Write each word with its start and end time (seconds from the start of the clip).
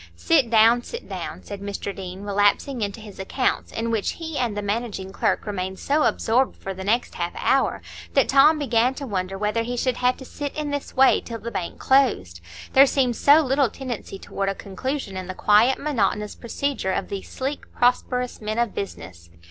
"Sit 0.15 0.49
down, 0.49 0.81
sit 0.81 1.07
down," 1.07 1.43
said 1.43 1.61
Mr 1.61 1.95
Deane, 1.95 2.23
relapsing 2.23 2.81
into 2.81 2.99
his 2.99 3.19
accounts, 3.19 3.71
in 3.71 3.91
which 3.91 4.13
he 4.13 4.35
and 4.35 4.57
the 4.57 4.63
managing 4.63 5.11
clerk 5.11 5.45
remained 5.45 5.77
so 5.77 6.01
absorbed 6.05 6.57
for 6.57 6.73
the 6.73 6.83
next 6.83 7.13
half 7.13 7.33
hour 7.35 7.83
that 8.15 8.27
Tom 8.27 8.57
began 8.57 8.95
to 8.95 9.05
wonder 9.05 9.37
whether 9.37 9.61
he 9.61 9.77
should 9.77 9.97
have 9.97 10.17
to 10.17 10.25
sit 10.25 10.55
in 10.55 10.71
this 10.71 10.95
way 10.95 11.21
till 11.21 11.37
the 11.37 11.51
bank 11.51 11.77
closed,—there 11.77 12.87
seemed 12.87 13.15
so 13.15 13.41
little 13.41 13.69
tendency 13.69 14.17
toward 14.17 14.49
a 14.49 14.55
conclusion 14.55 15.15
in 15.15 15.27
the 15.27 15.35
quiet, 15.35 15.77
monotonous 15.77 16.33
procedure 16.33 16.91
of 16.91 17.09
these 17.09 17.29
sleek, 17.29 17.71
prosperous 17.71 18.41
men 18.41 18.57
of 18.57 18.73
business. 18.73 19.29